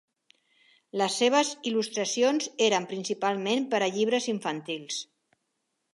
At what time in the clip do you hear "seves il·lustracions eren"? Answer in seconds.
1.23-2.89